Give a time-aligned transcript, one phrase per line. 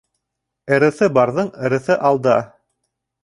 [0.77, 2.39] Ырыҫы барҙың ырыҫы алда.